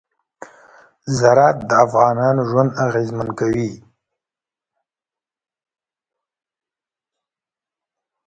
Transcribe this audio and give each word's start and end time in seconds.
زراعت 1.17 1.57
د 1.69 1.71
افغانانو 1.85 2.41
ژوند 2.49 2.71
اغېزمن 2.85 3.29
کوي. 3.39 3.69